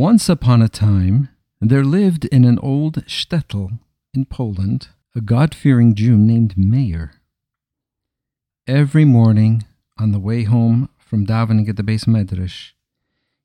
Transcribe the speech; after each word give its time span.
Once 0.00 0.30
upon 0.30 0.62
a 0.62 0.68
time, 0.68 1.28
there 1.60 1.84
lived 1.84 2.24
in 2.32 2.42
an 2.46 2.58
old 2.60 3.04
shtetl 3.04 3.78
in 4.14 4.24
Poland 4.24 4.88
a 5.14 5.20
God 5.20 5.54
fearing 5.54 5.94
Jew 5.94 6.16
named 6.16 6.56
Meir. 6.56 7.12
Every 8.66 9.04
morning, 9.04 9.66
on 9.98 10.12
the 10.12 10.18
way 10.18 10.44
home 10.44 10.88
from 10.96 11.26
davening 11.26 11.68
at 11.68 11.76
the 11.76 11.82
beis 11.82 12.06
medrash, 12.06 12.72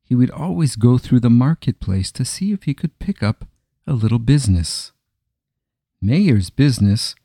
he 0.01 0.15
would 0.15 0.31
always 0.31 0.77
go 0.77 0.97
through 0.97 1.19
the 1.19 1.29
marketplace 1.29 2.09
to 2.13 2.23
see 2.23 2.53
if 2.53 2.63
he 2.63 2.73
could 2.73 2.99
pick 2.99 3.21
up 3.21 3.43
a 3.85 3.91
little 3.91 4.17
business. 4.17 4.93
Meir's 6.01 6.49
business 6.49 7.15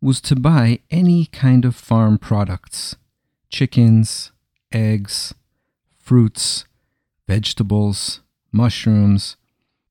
was 0.00 0.20
to 0.20 0.36
buy 0.36 0.78
any 0.88 1.26
kind 1.26 1.64
of 1.64 1.74
farm 1.74 2.16
products 2.16 2.94
chickens, 3.50 4.30
eggs, 4.70 5.34
fruits, 5.98 6.64
vegetables, 7.26 8.20
mushrooms, 8.52 9.36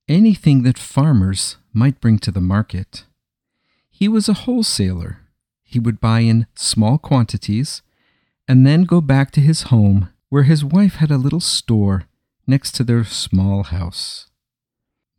anything 0.08 0.64
that 0.64 0.80
farmers 0.80 1.58
might 1.74 2.02
bring 2.02 2.20
to 2.20 2.32
the 2.32 2.42
market. 2.42 3.06
He 3.90 4.08
was 4.08 4.30
a 4.30 4.34
wholesaler. 4.34 5.20
He 5.64 5.80
would 5.80 6.00
buy 6.00 6.22
in 6.22 6.48
small 6.56 6.98
quantities 6.98 7.82
and 8.48 8.66
then 8.66 8.84
go 8.84 9.02
back 9.02 9.32
to 9.32 9.42
his 9.42 9.64
home 9.64 10.10
where 10.30 10.44
his 10.44 10.64
wife 10.64 10.96
had 10.96 11.12
a 11.12 11.18
little 11.18 11.40
store 11.40 12.04
next 12.46 12.74
to 12.76 12.84
their 12.84 13.04
small 13.04 13.64
house. 13.64 14.28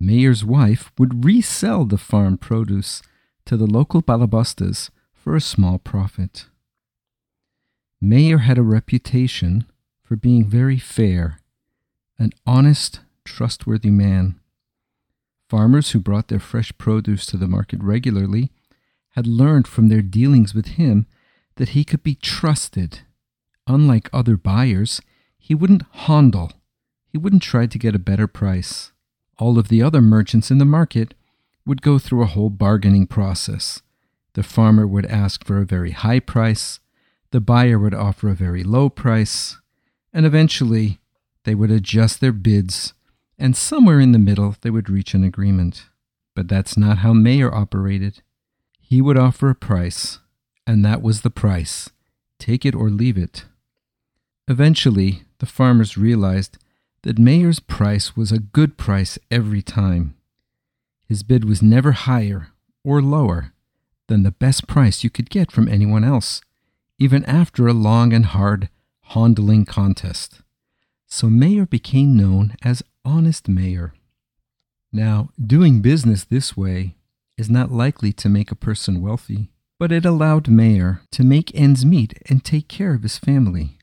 Meir's 0.00 0.44
wife 0.44 0.92
would 0.98 1.24
resell 1.24 1.84
the 1.84 1.98
farm 1.98 2.38
produce 2.38 3.02
to 3.44 3.56
the 3.56 3.66
local 3.66 4.00
balabastas 4.00 4.90
for 5.12 5.34
a 5.34 5.40
small 5.40 5.78
profit. 5.78 6.46
Meir 8.00 8.38
had 8.38 8.58
a 8.58 8.62
reputation 8.62 9.66
for 10.02 10.16
being 10.16 10.46
very 10.46 10.78
fair, 10.78 11.40
an 12.18 12.32
honest, 12.46 13.00
trustworthy 13.28 13.90
man. 13.90 14.40
Farmers 15.48 15.90
who 15.90 16.00
brought 16.00 16.28
their 16.28 16.40
fresh 16.40 16.76
produce 16.78 17.24
to 17.26 17.36
the 17.36 17.46
market 17.46 17.82
regularly 17.82 18.50
had 19.10 19.26
learned 19.26 19.66
from 19.66 19.88
their 19.88 20.02
dealings 20.02 20.54
with 20.54 20.78
him 20.78 21.06
that 21.56 21.70
he 21.70 21.84
could 21.84 22.02
be 22.02 22.14
trusted. 22.14 23.00
Unlike 23.66 24.10
other 24.12 24.36
buyers, 24.36 25.00
he 25.38 25.54
wouldn't 25.54 25.84
handle. 25.92 26.52
He 27.06 27.18
wouldn't 27.18 27.42
try 27.42 27.66
to 27.66 27.78
get 27.78 27.94
a 27.94 27.98
better 27.98 28.26
price. 28.26 28.92
All 29.38 29.58
of 29.58 29.68
the 29.68 29.82
other 29.82 30.00
merchants 30.00 30.50
in 30.50 30.58
the 30.58 30.64
market 30.64 31.14
would 31.64 31.82
go 31.82 31.98
through 31.98 32.22
a 32.22 32.26
whole 32.26 32.50
bargaining 32.50 33.06
process. 33.06 33.82
The 34.34 34.42
farmer 34.42 34.86
would 34.86 35.06
ask 35.06 35.44
for 35.44 35.58
a 35.58 35.66
very 35.66 35.92
high 35.92 36.20
price, 36.20 36.80
the 37.30 37.40
buyer 37.40 37.78
would 37.78 37.94
offer 37.94 38.28
a 38.28 38.34
very 38.34 38.64
low 38.64 38.88
price, 38.88 39.56
and 40.12 40.24
eventually 40.24 40.98
they 41.44 41.54
would 41.54 41.70
adjust 41.70 42.20
their 42.20 42.32
bids, 42.32 42.94
and 43.38 43.56
somewhere 43.56 44.00
in 44.00 44.12
the 44.12 44.18
middle 44.18 44.56
they 44.60 44.70
would 44.70 44.90
reach 44.90 45.14
an 45.14 45.24
agreement. 45.24 45.86
But 46.34 46.48
that's 46.48 46.76
not 46.76 46.98
how 46.98 47.12
Meir 47.12 47.52
operated. 47.52 48.22
He 48.80 49.02
would 49.02 49.18
offer 49.18 49.50
a 49.50 49.54
price, 49.54 50.18
and 50.66 50.84
that 50.84 51.02
was 51.02 51.20
the 51.20 51.30
price 51.30 51.90
take 52.38 52.64
it 52.64 52.74
or 52.74 52.88
leave 52.88 53.18
it. 53.18 53.46
Eventually, 54.46 55.24
the 55.38 55.46
farmers 55.46 55.98
realized 55.98 56.56
that 57.02 57.18
Meir's 57.18 57.60
price 57.60 58.16
was 58.16 58.32
a 58.32 58.38
good 58.38 58.76
price 58.76 59.18
every 59.30 59.60
time. 59.60 60.14
His 61.08 61.22
bid 61.22 61.44
was 61.44 61.62
never 61.62 61.92
higher 61.92 62.48
or 62.84 63.02
lower 63.02 63.52
than 64.06 64.22
the 64.22 64.30
best 64.30 64.66
price 64.66 65.04
you 65.04 65.10
could 65.10 65.30
get 65.30 65.50
from 65.50 65.68
anyone 65.68 66.04
else, 66.04 66.40
even 66.98 67.24
after 67.24 67.66
a 67.66 67.72
long 67.72 68.12
and 68.12 68.26
hard 68.26 68.68
handling 69.02 69.64
contest. 69.64 70.40
So 71.06 71.30
Meir 71.30 71.66
became 71.66 72.16
known 72.16 72.54
as 72.62 72.82
Honest 73.08 73.48
Meir. 73.48 73.94
Now, 74.92 75.30
doing 75.40 75.80
business 75.80 76.24
this 76.24 76.58
way 76.58 76.94
is 77.38 77.48
not 77.48 77.72
likely 77.72 78.12
to 78.12 78.28
make 78.28 78.50
a 78.50 78.54
person 78.66 79.00
wealthy, 79.00 79.48
but 79.78 79.90
it 79.90 80.04
allowed 80.04 80.48
Meir 80.48 81.00
to 81.12 81.24
make 81.24 81.54
ends 81.54 81.86
meet 81.86 82.12
and 82.28 82.44
take 82.44 82.68
care 82.68 82.92
of 82.92 83.02
his 83.02 83.16
family. 83.16 83.78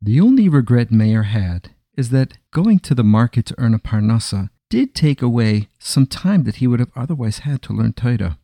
The 0.00 0.18
only 0.18 0.48
regret 0.48 0.90
Meir 0.90 1.24
had 1.24 1.74
is 1.94 2.08
that 2.08 2.38
going 2.50 2.78
to 2.80 2.94
the 2.94 3.04
market 3.04 3.44
to 3.46 3.54
earn 3.58 3.74
a 3.74 3.78
parnassa 3.78 4.48
did 4.70 4.94
take 4.94 5.20
away 5.20 5.68
some 5.78 6.06
time 6.06 6.44
that 6.44 6.56
he 6.56 6.66
would 6.66 6.80
have 6.80 6.92
otherwise 6.96 7.40
had 7.40 7.60
to 7.62 7.74
learn 7.74 7.92
Torah. 7.92 8.38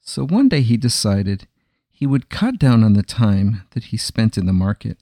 So 0.00 0.24
one 0.26 0.48
day 0.48 0.62
he 0.62 0.78
decided 0.78 1.46
he 1.90 2.06
would 2.06 2.30
cut 2.30 2.58
down 2.58 2.82
on 2.82 2.94
the 2.94 3.02
time 3.02 3.64
that 3.72 3.84
he 3.84 3.98
spent 3.98 4.38
in 4.38 4.46
the 4.46 4.54
market. 4.54 4.96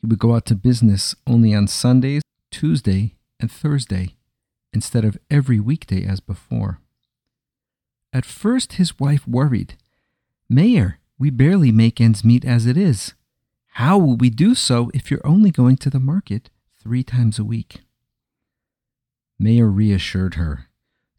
He 0.00 0.06
would 0.06 0.20
go 0.20 0.36
out 0.36 0.46
to 0.46 0.54
business 0.54 1.16
only 1.26 1.52
on 1.52 1.66
Sundays, 1.66 2.22
Tuesday, 2.50 3.16
and 3.40 3.50
Thursday, 3.50 4.16
instead 4.72 5.04
of 5.04 5.18
every 5.30 5.60
weekday 5.60 6.04
as 6.04 6.20
before. 6.20 6.80
At 8.12 8.24
first, 8.24 8.74
his 8.74 8.98
wife 8.98 9.26
worried. 9.26 9.76
Meir, 10.48 10.98
we 11.18 11.30
barely 11.30 11.72
make 11.72 12.00
ends 12.00 12.24
meet 12.24 12.44
as 12.44 12.66
it 12.66 12.76
is. 12.76 13.14
How 13.72 13.98
will 13.98 14.16
we 14.16 14.30
do 14.30 14.54
so 14.54 14.90
if 14.94 15.10
you're 15.10 15.26
only 15.26 15.50
going 15.50 15.76
to 15.78 15.90
the 15.90 16.00
market 16.00 16.50
three 16.80 17.02
times 17.02 17.38
a 17.38 17.44
week? 17.44 17.82
Meir 19.38 19.66
reassured 19.66 20.34
her. 20.34 20.66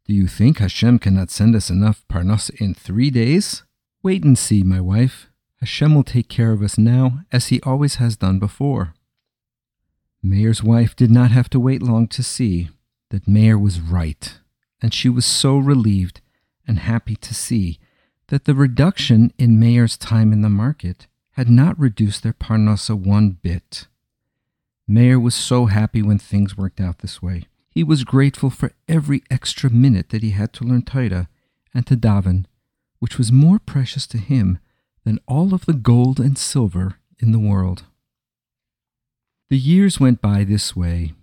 Do 0.05 0.13
you 0.13 0.27
think 0.27 0.57
Hashem 0.57 0.99
cannot 0.99 1.29
send 1.29 1.55
us 1.55 1.69
enough 1.69 2.03
parnas 2.09 2.49
in 2.59 2.73
three 2.73 3.11
days? 3.11 3.63
Wait 4.01 4.23
and 4.23 4.37
see, 4.37 4.63
my 4.63 4.81
wife. 4.81 5.27
Hashem 5.59 5.93
will 5.93 6.03
take 6.03 6.29
care 6.29 6.51
of 6.51 6.61
us 6.61 6.77
now, 6.77 7.19
as 7.31 7.47
he 7.47 7.61
always 7.61 7.95
has 7.95 8.17
done 8.17 8.39
before. 8.39 8.93
Meir's 10.39 10.63
wife 10.63 10.95
did 10.95 11.11
not 11.11 11.31
have 11.31 11.49
to 11.49 11.59
wait 11.59 11.83
long 11.83 12.07
to 12.07 12.23
see 12.23 12.69
that 13.09 13.27
Meir 13.27 13.59
was 13.59 13.81
right, 13.81 14.39
and 14.81 14.93
she 14.93 15.09
was 15.09 15.25
so 15.25 15.57
relieved 15.57 16.21
and 16.65 16.79
happy 16.79 17.17
to 17.17 17.33
see 17.33 17.77
that 18.27 18.45
the 18.45 18.55
reduction 18.55 19.33
in 19.37 19.59
Meir's 19.59 19.97
time 19.97 20.31
in 20.31 20.41
the 20.41 20.47
market 20.47 21.07
had 21.31 21.49
not 21.49 21.77
reduced 21.77 22.23
their 22.23 22.31
parnasa 22.31 22.95
one 22.97 23.31
bit. 23.31 23.87
Meir 24.87 25.19
was 25.19 25.35
so 25.35 25.65
happy 25.65 26.01
when 26.01 26.19
things 26.19 26.55
worked 26.55 26.79
out 26.79 26.99
this 26.99 27.21
way. 27.21 27.43
He 27.69 27.83
was 27.83 28.05
grateful 28.05 28.49
for 28.49 28.71
every 28.87 29.23
extra 29.29 29.69
minute 29.69 30.07
that 30.07 30.23
he 30.23 30.29
had 30.29 30.53
to 30.53 30.63
learn 30.63 30.83
Torah 30.83 31.27
and 31.73 31.85
to 31.87 31.97
daven, 31.97 32.45
which 32.99 33.17
was 33.17 33.29
more 33.29 33.59
precious 33.59 34.07
to 34.07 34.17
him 34.17 34.59
than 35.03 35.19
all 35.27 35.53
of 35.53 35.65
the 35.65 35.73
gold 35.73 36.17
and 36.17 36.37
silver 36.37 36.95
in 37.19 37.33
the 37.33 37.39
world. 37.39 37.83
The 39.49 39.57
years 39.57 39.99
went 39.99 40.21
by 40.21 40.43
this 40.43 40.75
way, 40.75 41.13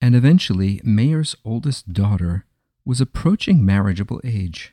and 0.00 0.14
eventually 0.14 0.80
Meir's 0.84 1.34
oldest 1.44 1.92
daughter 1.92 2.44
was 2.84 3.00
approaching 3.00 3.66
marriageable 3.66 4.20
age. 4.22 4.72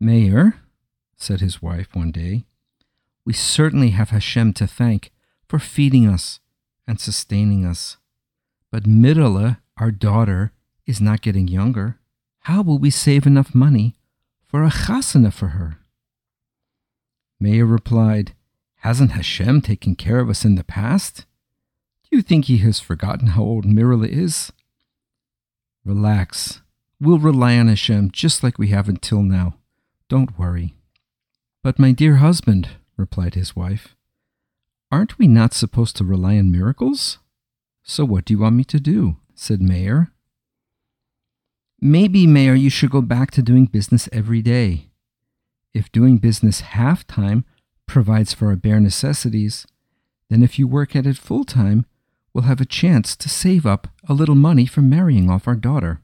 Meir, 0.00 0.62
said 1.14 1.40
his 1.40 1.60
wife 1.60 1.94
one 1.94 2.10
day, 2.10 2.46
we 3.26 3.34
certainly 3.34 3.90
have 3.90 4.08
Hashem 4.08 4.54
to 4.54 4.66
thank 4.66 5.12
for 5.46 5.58
feeding 5.58 6.08
us 6.08 6.40
and 6.86 6.98
sustaining 6.98 7.66
us. 7.66 7.98
But 8.70 8.84
Mirala, 8.84 9.58
our 9.76 9.90
daughter, 9.90 10.52
is 10.86 11.02
not 11.02 11.20
getting 11.20 11.48
younger. 11.48 11.98
How 12.40 12.62
will 12.62 12.78
we 12.78 12.88
save 12.88 13.26
enough 13.26 13.54
money 13.54 13.94
for 14.42 14.64
a 14.64 14.70
chasana 14.70 15.30
for 15.30 15.48
her? 15.48 15.76
Meir 17.38 17.66
replied, 17.66 18.32
Hasn't 18.76 19.12
Hashem 19.12 19.60
taken 19.60 19.96
care 19.96 20.18
of 20.18 20.30
us 20.30 20.46
in 20.46 20.54
the 20.54 20.64
past? 20.64 21.26
You 22.12 22.20
think 22.20 22.44
he 22.44 22.58
has 22.58 22.78
forgotten 22.78 23.28
how 23.28 23.42
old 23.42 23.64
Mirala 23.64 24.06
is? 24.06 24.52
Relax. 25.82 26.60
We'll 27.00 27.18
rely 27.18 27.56
on 27.56 27.68
Hashem 27.68 28.10
just 28.10 28.42
like 28.42 28.58
we 28.58 28.68
have 28.68 28.86
until 28.86 29.22
now. 29.22 29.54
Don't 30.10 30.38
worry. 30.38 30.74
But 31.62 31.78
my 31.78 31.90
dear 31.92 32.16
husband, 32.16 32.68
replied 32.98 33.34
his 33.34 33.56
wife, 33.56 33.96
aren't 34.90 35.18
we 35.18 35.26
not 35.26 35.54
supposed 35.54 35.96
to 35.96 36.04
rely 36.04 36.36
on 36.36 36.52
miracles? 36.52 37.18
So 37.82 38.04
what 38.04 38.26
do 38.26 38.34
you 38.34 38.40
want 38.40 38.56
me 38.56 38.64
to 38.64 38.78
do? 38.78 39.16
said 39.34 39.62
Meir. 39.62 40.12
Maybe, 41.80 42.26
Meir, 42.26 42.54
you 42.54 42.68
should 42.68 42.90
go 42.90 43.00
back 43.00 43.30
to 43.30 43.42
doing 43.42 43.64
business 43.64 44.06
every 44.12 44.42
day. 44.42 44.90
If 45.72 45.90
doing 45.90 46.18
business 46.18 46.60
half 46.60 47.06
time 47.06 47.46
provides 47.86 48.34
for 48.34 48.48
our 48.48 48.56
bare 48.56 48.80
necessities, 48.80 49.66
then 50.28 50.42
if 50.42 50.58
you 50.58 50.68
work 50.68 50.94
at 50.94 51.06
it 51.06 51.16
full 51.16 51.44
time, 51.44 51.86
we'll 52.32 52.44
have 52.44 52.60
a 52.60 52.66
chance 52.66 53.16
to 53.16 53.28
save 53.28 53.66
up 53.66 53.88
a 54.08 54.14
little 54.14 54.34
money 54.34 54.66
for 54.66 54.82
marrying 54.82 55.30
off 55.30 55.46
our 55.46 55.56
daughter. 55.56 56.00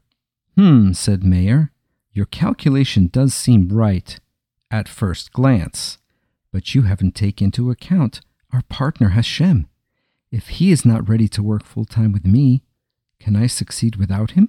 Hmm, 0.57 0.93
said 0.93 1.25
Meir. 1.25 1.73
Your 2.13 2.27
calculation 2.27 3.09
does 3.13 3.35
seem 3.35 3.69
right 3.69 4.19
at 4.71 4.89
first 4.89 5.33
glance, 5.33 5.99
but 6.53 6.75
you 6.75 6.83
haven't 6.83 7.15
taken 7.15 7.47
into 7.47 7.71
account 7.71 8.21
our 8.53 8.63
partner 8.63 9.11
Hashem. 9.11 9.69
If 10.31 10.49
he 10.49 10.71
is 10.71 10.85
not 10.85 11.09
ready 11.09 11.29
to 11.29 11.43
work 11.43 11.65
full 11.65 11.85
time 11.85 12.13
with 12.13 12.27
me, 12.27 12.63
can 13.21 13.37
I 13.37 13.47
succeed 13.47 13.97
without 13.97 14.33
him? 14.33 14.49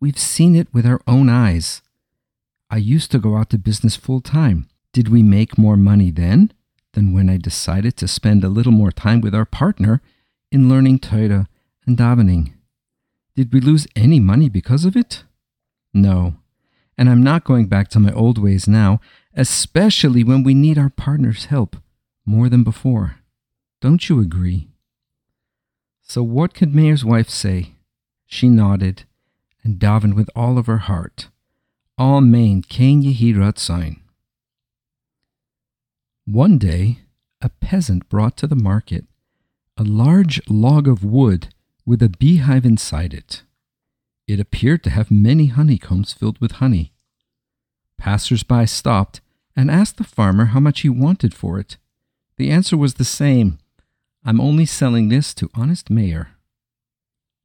We've 0.00 0.18
seen 0.18 0.56
it 0.56 0.72
with 0.72 0.86
our 0.86 1.00
own 1.06 1.28
eyes. 1.28 1.82
I 2.70 2.78
used 2.78 3.10
to 3.12 3.18
go 3.18 3.36
out 3.36 3.50
to 3.50 3.58
business 3.58 3.96
full 3.96 4.20
time. 4.20 4.68
Did 4.92 5.08
we 5.08 5.22
make 5.22 5.58
more 5.58 5.76
money 5.76 6.10
then 6.10 6.52
than 6.92 7.12
when 7.12 7.28
I 7.28 7.36
decided 7.36 7.96
to 7.98 8.08
spend 8.08 8.42
a 8.42 8.48
little 8.48 8.72
more 8.72 8.90
time 8.90 9.20
with 9.20 9.34
our 9.34 9.44
partner 9.44 10.00
in 10.50 10.68
learning 10.68 10.98
Torah 10.98 11.48
and 11.86 11.96
davening? 11.96 12.52
Did 13.36 13.52
we 13.52 13.60
lose 13.60 13.86
any 13.96 14.20
money 14.20 14.48
because 14.48 14.84
of 14.84 14.96
it? 14.96 15.24
No. 15.94 16.34
And 16.98 17.08
I'm 17.08 17.22
not 17.22 17.44
going 17.44 17.66
back 17.66 17.88
to 17.90 18.00
my 18.00 18.12
old 18.12 18.38
ways 18.38 18.68
now, 18.68 19.00
especially 19.34 20.24
when 20.24 20.42
we 20.42 20.54
need 20.54 20.76
our 20.78 20.90
partner's 20.90 21.46
help 21.46 21.76
more 22.26 22.48
than 22.48 22.64
before. 22.64 23.16
Don't 23.80 24.08
you 24.08 24.20
agree? 24.20 24.68
So, 26.02 26.22
what 26.22 26.54
could 26.54 26.74
Meir's 26.74 27.04
wife 27.04 27.30
say? 27.30 27.74
She 28.26 28.48
nodded 28.48 29.04
and 29.62 29.78
davened 29.78 30.14
with 30.14 30.28
all 30.34 30.58
of 30.58 30.66
her 30.66 30.78
heart. 30.78 31.28
Amen, 31.98 32.62
Ken 32.62 33.02
Yehi 33.02 33.58
sign. 33.58 34.00
One 36.26 36.58
day, 36.58 37.00
a 37.40 37.48
peasant 37.48 38.08
brought 38.08 38.36
to 38.38 38.46
the 38.46 38.56
market 38.56 39.06
a 39.80 39.84
large 39.84 40.42
log 40.46 40.86
of 40.86 41.02
wood 41.02 41.48
with 41.86 42.02
a 42.02 42.10
beehive 42.10 42.66
inside 42.66 43.14
it. 43.14 43.44
It 44.28 44.38
appeared 44.38 44.84
to 44.84 44.90
have 44.90 45.10
many 45.10 45.46
honeycombs 45.46 46.12
filled 46.12 46.38
with 46.38 46.60
honey. 46.60 46.92
Passers 47.96 48.42
by 48.42 48.66
stopped 48.66 49.22
and 49.56 49.70
asked 49.70 49.96
the 49.96 50.04
farmer 50.04 50.46
how 50.46 50.60
much 50.60 50.82
he 50.82 50.90
wanted 50.90 51.32
for 51.32 51.58
it. 51.58 51.78
The 52.36 52.50
answer 52.50 52.76
was 52.76 52.94
the 52.94 53.06
same 53.06 53.58
I'm 54.22 54.38
only 54.38 54.66
selling 54.66 55.08
this 55.08 55.32
to 55.32 55.48
honest 55.54 55.88
Meir. 55.88 56.32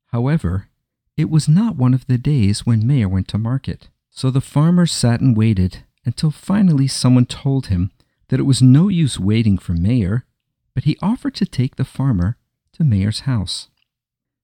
However, 0.07 0.67
it 1.15 1.29
was 1.29 1.47
not 1.47 1.77
one 1.77 1.93
of 1.93 2.05
the 2.05 2.17
days 2.17 2.65
when 2.65 2.85
Meir 2.85 3.07
went 3.07 3.29
to 3.29 3.37
market, 3.37 3.87
so 4.09 4.29
the 4.29 4.41
farmer 4.41 4.85
sat 4.85 5.21
and 5.21 5.37
waited 5.37 5.85
until 6.03 6.31
finally 6.31 6.89
someone 6.89 7.27
told 7.27 7.67
him 7.67 7.91
that 8.27 8.41
it 8.41 8.43
was 8.43 8.61
no 8.61 8.89
use 8.89 9.17
waiting 9.17 9.57
for 9.57 9.71
Meir, 9.71 10.25
but 10.75 10.83
he 10.83 10.97
offered 11.01 11.33
to 11.33 11.45
take 11.45 11.77
the 11.77 11.85
farmer 11.85 12.37
to 12.73 12.83
Meir's 12.83 13.21
house. 13.21 13.69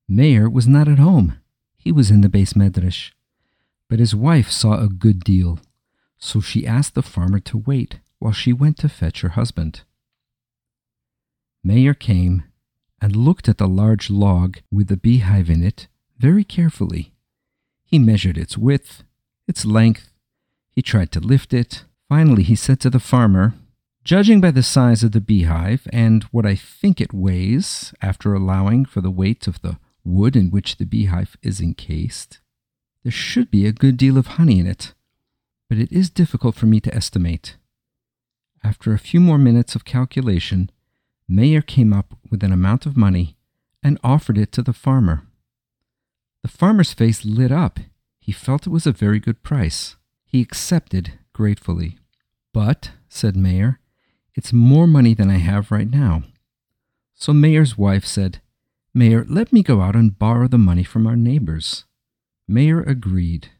Meir 0.08 0.50
was 0.50 0.66
not 0.66 0.88
at 0.88 0.98
home. 0.98 1.38
He 1.76 1.92
was 1.92 2.10
in 2.10 2.22
the 2.22 2.28
beis 2.28 2.54
medrash. 2.54 3.12
But 3.88 4.00
his 4.00 4.14
wife 4.14 4.50
saw 4.50 4.80
a 4.80 4.88
good 4.88 5.22
deal, 5.22 5.60
so 6.18 6.40
she 6.40 6.66
asked 6.66 6.94
the 6.94 7.02
farmer 7.02 7.38
to 7.40 7.58
wait 7.58 8.00
while 8.18 8.32
she 8.32 8.52
went 8.52 8.78
to 8.78 8.88
fetch 8.88 9.20
her 9.20 9.30
husband. 9.30 9.82
Meir 11.62 11.94
came 11.94 12.44
and 13.00 13.14
looked 13.14 13.48
at 13.48 13.58
the 13.58 13.68
large 13.68 14.08
log 14.10 14.58
with 14.70 14.88
the 14.88 14.96
beehive 14.96 15.50
in 15.50 15.62
it 15.62 15.88
very 16.18 16.44
carefully. 16.44 17.12
He 17.84 17.98
measured 17.98 18.38
its 18.38 18.56
width, 18.56 19.04
its 19.46 19.64
length. 19.64 20.12
He 20.70 20.80
tried 20.80 21.12
to 21.12 21.20
lift 21.20 21.52
it. 21.52 21.84
Finally, 22.08 22.44
he 22.44 22.54
said 22.54 22.80
to 22.80 22.90
the 22.90 23.00
farmer, 23.00 23.54
Judging 24.04 24.40
by 24.40 24.50
the 24.50 24.64
size 24.64 25.04
of 25.04 25.12
the 25.12 25.20
beehive 25.20 25.86
and 25.92 26.24
what 26.24 26.44
I 26.44 26.56
think 26.56 27.00
it 27.00 27.14
weighs, 27.14 27.94
after 28.02 28.34
allowing 28.34 28.84
for 28.84 29.00
the 29.00 29.12
weight 29.12 29.46
of 29.46 29.62
the 29.62 29.78
wood 30.04 30.34
in 30.34 30.50
which 30.50 30.76
the 30.76 30.84
beehive 30.84 31.36
is 31.40 31.60
encased, 31.60 32.40
there 33.04 33.12
should 33.12 33.48
be 33.48 33.64
a 33.64 33.72
good 33.72 33.96
deal 33.96 34.18
of 34.18 34.26
honey 34.26 34.58
in 34.58 34.66
it, 34.66 34.92
but 35.68 35.78
it 35.78 35.92
is 35.92 36.10
difficult 36.10 36.56
for 36.56 36.66
me 36.66 36.80
to 36.80 36.92
estimate. 36.92 37.56
After 38.64 38.92
a 38.92 38.98
few 38.98 39.20
more 39.20 39.38
minutes 39.38 39.76
of 39.76 39.84
calculation, 39.84 40.70
Meir 41.28 41.62
came 41.62 41.92
up 41.92 42.14
with 42.28 42.42
an 42.42 42.52
amount 42.52 42.86
of 42.86 42.96
money 42.96 43.36
and 43.84 44.00
offered 44.02 44.36
it 44.36 44.50
to 44.52 44.62
the 44.62 44.72
farmer. 44.72 45.28
The 46.42 46.48
farmer's 46.48 46.92
face 46.92 47.24
lit 47.24 47.52
up. 47.52 47.78
He 48.18 48.32
felt 48.32 48.66
it 48.66 48.70
was 48.70 48.86
a 48.86 48.92
very 48.92 49.20
good 49.20 49.44
price. 49.44 49.96
He 50.24 50.40
accepted 50.40 51.12
gratefully. 51.32 51.98
But, 52.52 52.90
said 53.08 53.36
Meir, 53.36 53.78
it's 54.34 54.52
more 54.52 54.86
money 54.86 55.14
than 55.14 55.30
I 55.30 55.38
have 55.38 55.70
right 55.70 55.88
now. 55.88 56.22
So 57.14 57.32
Meir's 57.32 57.76
wife 57.76 58.04
said, 58.04 58.40
Meir, 58.94 59.24
let 59.28 59.52
me 59.52 59.62
go 59.62 59.80
out 59.80 59.96
and 59.96 60.18
borrow 60.18 60.48
the 60.48 60.58
money 60.58 60.84
from 60.84 61.06
our 61.06 61.16
neighbors. 61.16 61.84
Meir 62.48 62.80
agreed. 62.80 63.50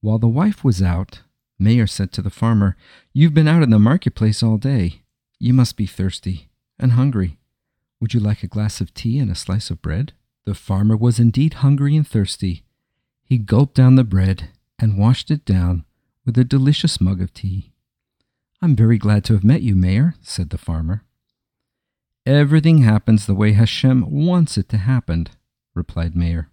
While 0.00 0.18
the 0.18 0.28
wife 0.28 0.64
was 0.64 0.82
out, 0.82 1.20
Meir 1.58 1.86
said 1.86 2.12
to 2.12 2.22
the 2.22 2.30
farmer, 2.30 2.76
You've 3.12 3.34
been 3.34 3.48
out 3.48 3.62
in 3.62 3.70
the 3.70 3.78
marketplace 3.78 4.42
all 4.42 4.58
day. 4.58 5.02
You 5.38 5.52
must 5.52 5.76
be 5.76 5.86
thirsty 5.86 6.48
and 6.78 6.92
hungry. 6.92 7.38
Would 8.00 8.14
you 8.14 8.20
like 8.20 8.42
a 8.42 8.48
glass 8.48 8.80
of 8.80 8.92
tea 8.94 9.18
and 9.18 9.30
a 9.30 9.34
slice 9.34 9.70
of 9.70 9.80
bread? 9.80 10.12
The 10.44 10.54
farmer 10.54 10.96
was 10.96 11.20
indeed 11.20 11.54
hungry 11.54 11.96
and 11.96 12.06
thirsty. 12.06 12.64
He 13.24 13.38
gulped 13.38 13.74
down 13.74 13.94
the 13.94 14.04
bread 14.04 14.50
and 14.78 14.98
washed 14.98 15.30
it 15.30 15.44
down 15.44 15.84
with 16.26 16.36
a 16.36 16.44
delicious 16.44 17.00
mug 17.00 17.22
of 17.22 17.32
tea. 17.32 17.71
I'm 18.64 18.76
very 18.76 18.96
glad 18.96 19.24
to 19.24 19.32
have 19.32 19.42
met 19.42 19.62
you, 19.62 19.74
Meir, 19.74 20.14
said 20.22 20.50
the 20.50 20.58
farmer. 20.58 21.02
Everything 22.24 22.78
happens 22.78 23.26
the 23.26 23.34
way 23.34 23.54
Hashem 23.54 24.24
wants 24.24 24.56
it 24.56 24.68
to 24.68 24.76
happen, 24.76 25.26
replied 25.74 26.14
Meir. 26.14 26.48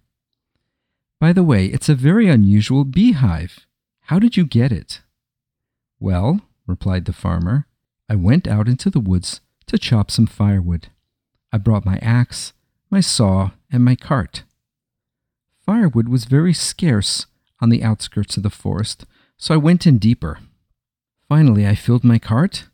By 1.20 1.32
the 1.32 1.44
way, 1.44 1.66
it's 1.66 1.88
a 1.88 1.94
very 1.94 2.28
unusual 2.28 2.82
beehive. 2.82 3.64
How 4.06 4.18
did 4.18 4.36
you 4.36 4.44
get 4.44 4.72
it? 4.72 5.02
Well, 6.00 6.40
replied 6.66 7.04
the 7.04 7.12
farmer, 7.12 7.68
I 8.08 8.16
went 8.16 8.48
out 8.48 8.66
into 8.66 8.90
the 8.90 8.98
woods 8.98 9.40
to 9.66 9.78
chop 9.78 10.10
some 10.10 10.26
firewood. 10.26 10.88
I 11.52 11.58
brought 11.58 11.86
my 11.86 11.98
axe, 12.02 12.52
my 12.90 13.00
saw, 13.00 13.50
and 13.70 13.84
my 13.84 13.94
cart. 13.94 14.42
Firewood 15.64 16.08
was 16.08 16.24
very 16.24 16.54
scarce 16.54 17.26
on 17.60 17.68
the 17.68 17.84
outskirts 17.84 18.36
of 18.36 18.42
the 18.42 18.50
forest, 18.50 19.04
so 19.36 19.54
I 19.54 19.58
went 19.58 19.86
in 19.86 19.98
deeper. 19.98 20.40
Finally, 21.30 21.64
I 21.64 21.76
filled 21.76 22.02
my 22.02 22.18
cart 22.18 22.66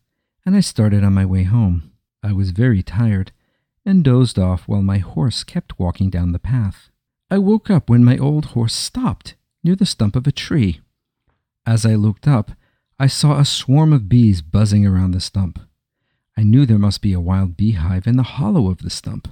and 0.47 0.57
I 0.57 0.61
started 0.61 1.05
on 1.05 1.13
my 1.13 1.27
way 1.27 1.43
home. 1.43 1.93
I 2.23 2.33
was 2.33 2.53
very 2.53 2.83
tired 2.83 3.31
and 3.85 4.03
dozed 4.03 4.39
off 4.39 4.67
while 4.67 4.81
my 4.81 4.97
horse 4.97 5.45
kept 5.45 5.79
walking 5.79 6.09
down 6.09 6.33
the 6.33 6.39
path. 6.39 6.89
I 7.31 7.37
woke 7.37 7.69
up 7.69 7.91
when 7.91 8.03
my 8.03 8.17
old 8.17 8.47
horse 8.47 8.73
stopped 8.73 9.35
near 9.63 9.77
the 9.77 9.85
stump 9.85 10.17
of 10.17 10.27
a 10.27 10.33
tree. 10.33 10.81
As 11.67 11.85
I 11.85 11.97
looked 11.97 12.27
up, 12.27 12.53
I 12.99 13.09
saw 13.09 13.39
a 13.39 13.45
swarm 13.45 13.93
of 13.93 14.09
bees 14.09 14.41
buzzing 14.41 14.87
around 14.87 15.11
the 15.11 15.21
stump. 15.21 15.61
I 16.35 16.43
knew 16.43 16.65
there 16.65 16.79
must 16.79 17.03
be 17.03 17.13
a 17.13 17.21
wild 17.21 17.59
beehive 17.59 18.07
in 18.07 18.17
the 18.17 18.23
hollow 18.23 18.71
of 18.71 18.79
the 18.79 18.89
stump. 18.89 19.29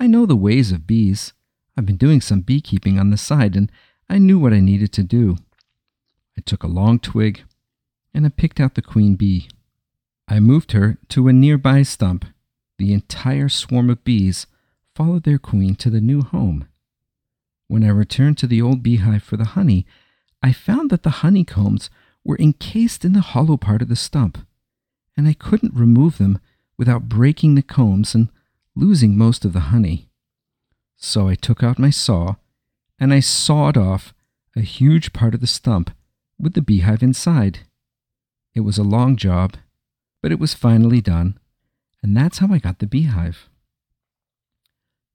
I 0.00 0.06
know 0.06 0.24
the 0.24 0.34
ways 0.34 0.72
of 0.72 0.86
bees. 0.86 1.34
I've 1.76 1.84
been 1.84 1.98
doing 1.98 2.22
some 2.22 2.40
beekeeping 2.40 2.98
on 2.98 3.10
the 3.10 3.18
side, 3.18 3.54
and 3.54 3.70
I 4.08 4.16
knew 4.16 4.38
what 4.38 4.54
I 4.54 4.60
needed 4.60 4.94
to 4.94 5.02
do. 5.02 5.36
I 6.38 6.40
took 6.40 6.62
a 6.62 6.68
long 6.68 6.98
twig 6.98 7.42
and 8.16 8.24
I 8.24 8.30
picked 8.30 8.60
out 8.60 8.74
the 8.74 8.82
queen 8.82 9.14
bee. 9.14 9.46
I 10.26 10.40
moved 10.40 10.72
her 10.72 10.96
to 11.10 11.28
a 11.28 11.34
nearby 11.34 11.82
stump. 11.82 12.24
The 12.78 12.94
entire 12.94 13.50
swarm 13.50 13.90
of 13.90 14.04
bees 14.04 14.46
followed 14.94 15.24
their 15.24 15.38
queen 15.38 15.74
to 15.76 15.90
the 15.90 16.00
new 16.00 16.22
home. 16.22 16.66
When 17.68 17.84
I 17.84 17.88
returned 17.88 18.38
to 18.38 18.46
the 18.46 18.62
old 18.62 18.82
beehive 18.82 19.22
for 19.22 19.36
the 19.36 19.44
honey, 19.44 19.84
I 20.42 20.52
found 20.52 20.88
that 20.90 21.02
the 21.02 21.20
honeycombs 21.20 21.90
were 22.24 22.38
encased 22.38 23.04
in 23.04 23.12
the 23.12 23.20
hollow 23.20 23.58
part 23.58 23.82
of 23.82 23.88
the 23.88 23.96
stump, 23.96 24.38
and 25.14 25.28
I 25.28 25.34
couldn't 25.34 25.74
remove 25.74 26.16
them 26.16 26.38
without 26.78 27.10
breaking 27.10 27.54
the 27.54 27.62
combs 27.62 28.14
and 28.14 28.30
losing 28.74 29.18
most 29.18 29.44
of 29.44 29.52
the 29.52 29.68
honey. 29.68 30.08
So 30.96 31.28
I 31.28 31.34
took 31.34 31.62
out 31.62 31.78
my 31.78 31.90
saw 31.90 32.36
and 32.98 33.12
I 33.12 33.20
sawed 33.20 33.76
off 33.76 34.14
a 34.56 34.62
huge 34.62 35.12
part 35.12 35.34
of 35.34 35.42
the 35.42 35.46
stump 35.46 35.90
with 36.38 36.54
the 36.54 36.62
beehive 36.62 37.02
inside. 37.02 37.60
It 38.56 38.64
was 38.64 38.78
a 38.78 38.82
long 38.82 39.16
job, 39.16 39.58
but 40.22 40.32
it 40.32 40.40
was 40.40 40.54
finally 40.54 41.02
done, 41.02 41.38
and 42.02 42.16
that's 42.16 42.38
how 42.38 42.50
I 42.50 42.58
got 42.58 42.78
the 42.78 42.86
beehive. 42.86 43.50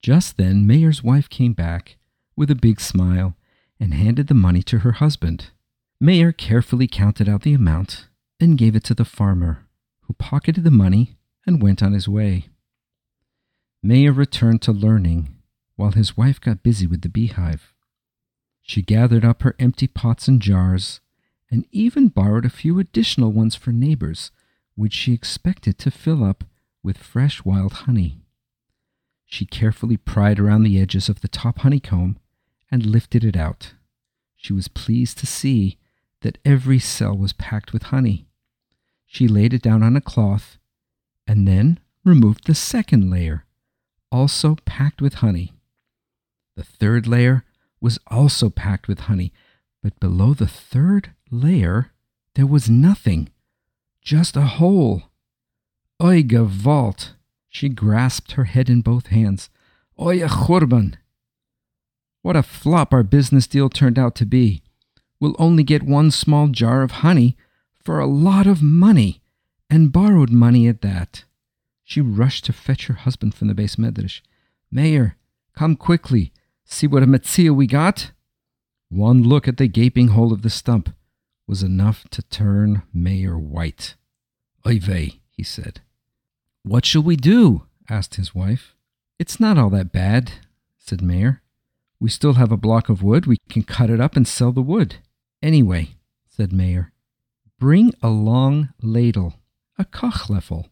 Just 0.04 0.38
then, 0.38 0.68
Meir's 0.68 1.04
wife 1.04 1.28
came 1.28 1.54
back 1.54 1.98
with 2.36 2.52
a 2.52 2.56
big 2.56 2.80
smile 2.80 3.36
and 3.80 3.96
handed 3.96 4.28
the 4.28 4.36
money 4.36 4.62
to 4.62 4.80
her 4.80 4.92
husband. 4.92 5.50
Meir 6.00 6.32
carefully 6.32 6.86
counted 6.86 7.28
out 7.28 7.42
the 7.42 7.56
amount 7.56 8.10
and 8.40 8.60
gave 8.60 8.76
it 8.76 8.84
to 8.84 8.94
the 8.94 9.04
farmer, 9.04 9.66
who 10.02 10.14
pocketed 10.14 10.64
the 10.64 10.70
money 10.70 11.18
and 11.48 11.64
went 11.64 11.82
on 11.82 11.94
his 11.94 12.08
way. 12.08 12.46
Meir 13.82 14.12
returned 14.12 14.62
to 14.62 14.72
learning 14.72 15.36
while 15.78 15.94
his 15.94 16.16
wife 16.16 16.40
got 16.40 16.62
busy 16.62 16.86
with 16.86 17.02
the 17.02 17.10
beehive. 17.10 17.74
She 18.62 18.84
gathered 18.84 19.26
up 19.26 19.42
her 19.42 19.56
empty 19.58 19.88
pots 19.88 20.28
and 20.28 20.40
jars 20.40 21.02
and 21.52 21.66
even 21.72 22.08
borrowed 22.08 22.46
a 22.46 22.50
few 22.50 22.80
additional 22.80 23.32
ones 23.32 23.56
for 23.56 23.72
neighbors, 23.72 24.32
which 24.76 24.94
she 24.94 25.14
expected 25.14 25.78
to 25.78 25.92
fill 25.92 26.24
up 26.24 26.46
with 26.82 26.98
fresh 26.98 27.44
wild 27.44 27.74
honey. 27.74 28.22
She 29.26 29.46
carefully 29.46 29.98
pried 29.98 30.40
around 30.40 30.64
the 30.64 30.80
edges 30.80 31.10
of 31.10 31.22
the 31.22 31.28
top 31.28 31.60
honeycomb 31.60 32.18
and 32.72 32.86
lifted 32.86 33.24
it 33.24 33.36
out. 33.36 33.74
She 34.36 34.54
was 34.54 34.68
pleased 34.68 35.18
to 35.20 35.28
see 35.28 35.78
that 36.22 36.38
every 36.46 36.80
cell 36.80 37.16
was 37.18 37.34
packed 37.34 37.74
with 37.74 37.84
honey. 37.84 38.26
She 39.06 39.28
laid 39.28 39.54
it 39.54 39.62
down 39.62 39.84
on 39.84 39.96
a 39.96 40.02
cloth 40.02 40.58
and 41.28 41.48
then 41.48 41.80
removed 42.04 42.48
the 42.48 42.56
second 42.56 43.12
layer, 43.12 43.46
also 44.12 44.58
packed 44.66 45.02
with 45.02 45.16
honey. 45.16 45.54
The 46.56 46.64
third 46.64 47.08
layer 47.08 47.44
was 47.80 48.00
also 48.08 48.50
packed 48.50 48.88
with 48.88 49.02
honey, 49.02 49.34
but 49.84 50.00
below 50.00 50.34
the 50.34 50.48
third 50.48 51.12
layer, 51.32 51.92
there 52.36 52.46
was 52.46 52.70
nothing, 52.70 53.30
just 54.02 54.36
a 54.36 54.42
hole. 54.42 55.04
Oi 56.04 56.24
vault! 56.24 57.14
She 57.50 57.70
grasped 57.70 58.34
her 58.34 58.46
head 58.46 58.70
in 58.70 58.82
both 58.82 59.08
hands. 59.08 59.50
Oye 60.00 60.20
churban! 60.20 60.96
What 62.22 62.36
a 62.36 62.44
flop 62.44 62.94
our 62.94 63.04
business 63.04 63.48
deal 63.48 63.70
turned 63.70 63.98
out 63.98 64.16
to 64.16 64.26
be. 64.26 64.62
We'll 65.20 65.36
only 65.40 65.64
get 65.64 65.84
one 65.84 66.12
small 66.12 66.48
jar 66.48 66.84
of 66.84 66.92
honey 66.92 67.38
for 67.84 68.00
a 68.00 68.08
lot 68.08 68.46
of 68.46 68.62
money, 68.62 69.22
and 69.70 69.92
borrowed 69.92 70.30
money 70.30 70.68
at 70.68 70.82
that. 70.82 71.24
She 71.84 72.02
rushed 72.02 72.46
to 72.46 72.54
fetch 72.54 72.88
her 72.88 72.94
husband 72.94 73.34
from 73.36 73.48
the 73.48 73.56
beis 73.56 73.76
medrash. 73.76 74.22
Meir, 74.72 75.18
come 75.56 75.76
quickly. 75.76 76.32
See 76.66 76.88
what 76.88 77.04
a 77.04 77.08
metzia 77.08 77.54
we 77.56 77.68
got? 77.68 78.12
One 78.90 79.24
look 79.24 79.48
at 79.48 79.58
the 79.58 79.68
gaping 79.68 80.10
hole 80.10 80.32
of 80.32 80.42
the 80.42 80.50
stump 80.50 80.94
was 81.52 81.64
enough 81.64 82.06
to 82.10 82.22
turn 82.22 82.82
Meir 82.94 83.38
white. 83.38 83.96
Oy 84.66 84.80
vey, 84.80 85.20
he 85.32 85.44
said. 85.44 85.82
What 86.64 86.86
shall 86.86 87.04
we 87.04 87.18
do? 87.18 87.64
asked 87.90 88.16
his 88.16 88.34
wife. 88.34 88.74
It's 89.20 89.38
not 89.38 89.58
all 89.58 89.70
that 89.72 89.92
bad, 89.92 90.32
said 90.78 91.02
Meir. 91.02 91.42
We 92.00 92.10
still 92.10 92.36
have 92.36 92.54
a 92.54 92.58
block 92.58 92.88
of 92.88 93.04
wood. 93.04 93.26
We 93.26 93.36
can 93.50 93.64
cut 93.64 93.90
it 93.90 94.00
up 94.00 94.16
and 94.16 94.26
sell 94.26 94.54
the 94.54 94.62
wood. 94.62 95.00
Anyway, 95.44 95.98
said 96.26 96.54
Meir, 96.54 96.94
bring 97.60 97.94
a 98.02 98.08
long 98.08 98.70
ladle, 98.82 99.34
a 99.78 99.84
kochleffel. 99.84 100.70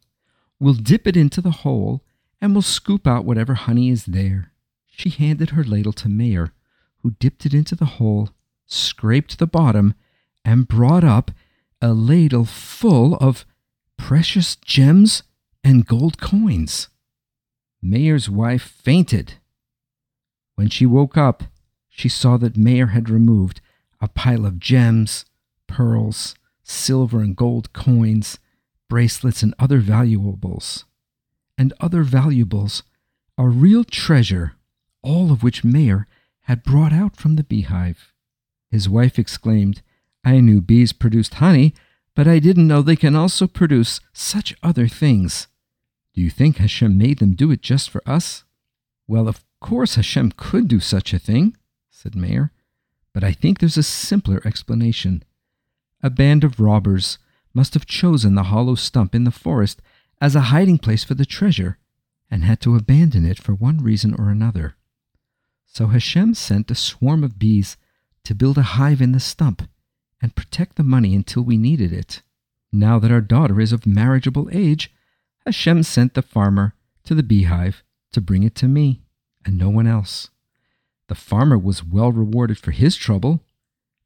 We'll 0.62 0.76
dip 0.76 1.06
it 1.08 1.18
into 1.18 1.42
the 1.42 1.52
hole 1.52 2.06
and 2.40 2.54
we'll 2.54 2.62
scoop 2.62 3.06
out 3.06 3.26
whatever 3.26 3.56
honey 3.56 3.90
is 3.90 4.06
there. 4.06 4.54
She 4.86 5.10
handed 5.10 5.50
her 5.50 5.66
ladle 5.66 5.92
to 5.92 6.08
Meir, 6.08 6.54
who 7.00 7.18
dipped 7.20 7.46
it 7.46 7.54
into 7.54 7.76
the 7.76 8.00
hole, 8.00 8.30
scraped 8.66 9.40
the 9.40 9.46
bottom, 9.48 9.94
and 10.50 10.68
brought 10.68 11.04
up 11.04 11.30
a 11.80 11.94
ladle 11.94 12.44
full 12.44 13.14
of 13.18 13.46
precious 13.98 14.56
gems 14.56 15.22
and 15.64 15.86
gold 15.86 16.20
coins. 16.20 16.90
Meir's 17.84 18.32
wife 18.32 18.64
fainted. 18.64 19.36
When 20.56 20.68
she 20.68 20.88
woke 20.88 21.16
up, 21.16 21.44
she 21.88 22.10
saw 22.10 22.38
that 22.38 22.58
Meir 22.58 22.88
had 22.88 23.12
removed 23.12 23.62
a 24.02 24.08
pile 24.08 24.44
of 24.44 24.60
gems, 24.60 25.24
pearls, 25.68 26.34
silver 26.64 27.20
and 27.20 27.36
gold 27.36 27.72
coins, 27.72 28.40
bracelets, 28.90 29.44
and 29.44 29.54
other 29.60 29.78
valuables. 29.78 30.86
And 31.60 31.74
other 31.80 32.02
valuables, 32.02 32.82
a 33.38 33.48
real 33.48 33.84
treasure, 33.84 34.54
all 35.04 35.32
of 35.32 35.44
which 35.44 35.64
Meir 35.64 36.08
had 36.42 36.64
brought 36.64 36.92
out 36.92 37.18
from 37.18 37.36
the 37.36 37.44
beehive. 37.44 38.14
His 38.72 38.90
wife 38.90 39.20
exclaimed, 39.20 39.84
I 40.24 40.40
knew 40.40 40.62
bees 40.62 40.94
produced 40.94 41.36
honey, 41.36 41.74
but 42.16 42.28
I 42.28 42.40
didn't 42.40 42.68
know 42.68 42.82
they 42.82 42.96
can 42.96 43.16
also 43.16 43.48
produce 43.48 44.02
such 44.12 44.56
other 44.62 44.88
things. 44.88 45.48
Do 46.14 46.22
you 46.22 46.30
think 46.30 46.58
Hashem 46.58 46.98
made 46.98 47.20
them 47.20 47.34
do 47.34 47.52
it 47.52 47.62
just 47.62 47.90
for 47.90 48.02
us? 48.06 48.44
Well, 49.08 49.28
of 49.28 49.44
course 49.62 49.96
Hashem 49.96 50.34
could 50.36 50.68
do 50.68 50.80
such 50.80 51.14
a 51.14 51.20
thing, 51.20 51.56
said 51.90 52.16
Meir, 52.16 52.52
but 53.14 53.24
I 53.24 53.32
think 53.32 53.60
there's 53.60 53.78
a 53.78 53.84
simpler 53.84 54.42
explanation. 54.46 55.24
A 56.02 56.10
band 56.10 56.44
of 56.44 56.60
robbers 56.60 57.18
must 57.54 57.74
have 57.74 57.86
chosen 57.86 58.36
the 58.36 58.44
hollow 58.44 58.76
stump 58.76 59.16
in 59.16 59.24
the 59.24 59.32
forest 59.32 59.82
as 60.22 60.36
a 60.36 60.52
hiding 60.52 60.78
place 60.78 61.04
for 61.04 61.14
the 61.14 61.26
treasure 61.26 61.78
and 62.30 62.44
had 62.44 62.62
to 62.62 62.76
abandon 62.76 63.26
it 63.26 63.40
for 63.40 63.54
one 63.54 63.80
reason 63.80 64.14
or 64.14 64.30
another. 64.30 64.76
So 65.66 65.88
Hashem 65.88 66.34
sent 66.34 66.72
a 66.72 66.76
swarm 66.76 67.24
of 67.24 67.40
bees 67.40 67.78
to 68.26 68.36
build 68.36 68.58
a 68.58 68.64
hive 68.64 69.02
in 69.02 69.12
the 69.14 69.20
stump 69.20 69.64
and 70.22 70.36
protect 70.36 70.76
the 70.76 70.84
money 70.84 71.16
until 71.16 71.44
we 71.44 71.58
needed 71.58 71.94
it. 71.94 72.22
Now 72.72 73.00
that 73.00 73.12
our 73.12 73.22
daughter 73.22 73.60
is 73.60 73.72
of 73.72 73.86
marriageable 73.86 74.50
age, 74.52 74.92
Hashem 75.46 75.84
sent 75.84 76.14
the 76.14 76.22
farmer 76.22 76.74
to 77.06 77.16
the 77.16 77.24
beehive 77.24 77.84
to 78.12 78.22
bring 78.22 78.44
it 78.44 78.56
to 78.56 78.68
me 78.68 79.02
and 79.46 79.58
no 79.58 79.70
one 79.70 79.88
else. 79.88 80.30
The 81.08 81.16
farmer 81.16 81.58
was 81.58 81.84
well 81.84 82.12
rewarded 82.12 82.60
for 82.60 82.72
his 82.72 82.96
trouble, 82.96 83.42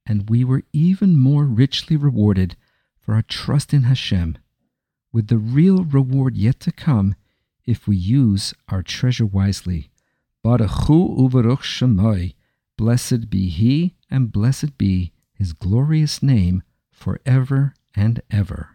and 0.05 0.29
we 0.29 0.43
were 0.43 0.63
even 0.71 1.17
more 1.17 1.43
richly 1.43 1.97
rewarded 1.97 2.55
for 2.97 3.13
our 3.13 3.21
trust 3.21 3.73
in 3.73 3.83
Hashem, 3.83 4.37
with 5.11 5.27
the 5.27 5.37
real 5.37 5.83
reward 5.83 6.37
yet 6.37 6.59
to 6.61 6.71
come 6.71 7.15
if 7.65 7.87
we 7.87 7.97
use 7.97 8.53
our 8.69 8.81
treasure 8.81 9.25
wisely. 9.25 9.89
Baruchu 10.45 11.17
uvaruch 11.17 11.61
shemai. 11.61 12.35
Blessed 12.77 13.29
be 13.29 13.49
he, 13.49 13.95
and 14.09 14.31
blessed 14.31 14.77
be 14.77 15.13
his 15.33 15.53
glorious 15.53 16.21
name 16.21 16.63
forever 16.91 17.73
and 17.95 18.21
ever. 18.29 18.72